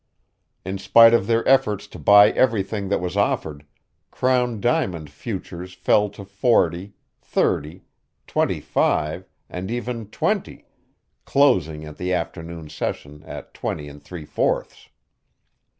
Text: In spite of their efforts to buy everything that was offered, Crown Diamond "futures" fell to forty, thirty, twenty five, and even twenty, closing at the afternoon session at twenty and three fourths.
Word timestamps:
In 0.65 0.79
spite 0.79 1.13
of 1.13 1.27
their 1.27 1.47
efforts 1.47 1.85
to 1.89 1.99
buy 1.99 2.31
everything 2.31 2.89
that 2.89 2.99
was 2.99 3.15
offered, 3.15 3.67
Crown 4.09 4.59
Diamond 4.59 5.11
"futures" 5.11 5.75
fell 5.75 6.09
to 6.09 6.25
forty, 6.25 6.93
thirty, 7.21 7.83
twenty 8.25 8.61
five, 8.61 9.29
and 9.47 9.69
even 9.69 10.07
twenty, 10.07 10.65
closing 11.25 11.85
at 11.85 11.97
the 11.97 12.13
afternoon 12.13 12.67
session 12.67 13.21
at 13.27 13.53
twenty 13.53 13.87
and 13.87 14.01
three 14.01 14.25
fourths. 14.25 14.89